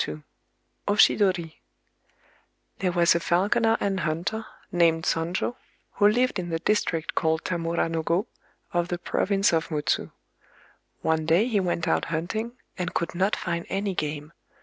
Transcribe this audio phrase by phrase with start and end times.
[0.87, 1.61] OSHIDORI
[2.79, 5.55] There was a falconer and hunter, named Sonjō,
[5.91, 8.25] who lived in the district called Tamura no Gō,
[8.73, 10.09] of the province of Mutsu.
[11.03, 14.33] One day he went out hunting, and could not find any game.